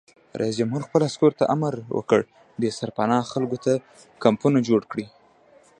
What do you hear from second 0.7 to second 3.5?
خپلو عسکرو ته امر وکړ؛ بې سرپناه